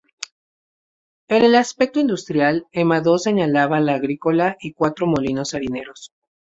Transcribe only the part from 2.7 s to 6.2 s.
el Madoz señalaba la agrícola y cuatro molinos harineros.